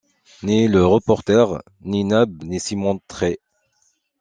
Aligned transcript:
Ni 0.41 0.67
le 0.67 0.83
reporter, 0.83 1.61
ni 1.81 2.03
Nab 2.05 2.41
ne 2.43 2.57
s’y 2.57 2.75
montraient. 2.75 3.37